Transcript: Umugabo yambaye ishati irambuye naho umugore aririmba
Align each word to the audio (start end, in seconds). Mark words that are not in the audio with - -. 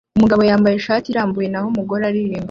Umugabo 0.17 0.41
yambaye 0.49 0.75
ishati 0.77 1.07
irambuye 1.09 1.47
naho 1.49 1.67
umugore 1.73 2.01
aririmba 2.05 2.39